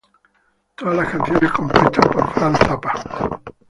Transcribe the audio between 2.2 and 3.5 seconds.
Frank Zappa.